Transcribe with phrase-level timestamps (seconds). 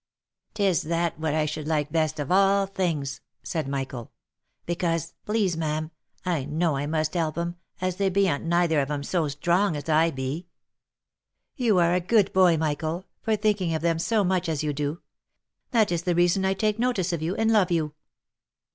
[0.55, 4.11] "Tis that what I should like best of all things," said Michael."
[4.65, 5.91] Because, please ma'am,
[6.25, 9.89] I know I must help 'em, as they beant neither of 'em so strong as
[9.89, 10.47] I be.""
[11.65, 15.03] You are a good boy, Michael, for thinking of them so much as you do.
[15.69, 17.93] That is the reason I take notice of you, and love you."